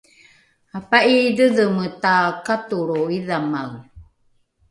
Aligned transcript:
apa’iidhedheme 0.77 1.85
takatolro 2.03 3.01
idhamae 3.17 3.79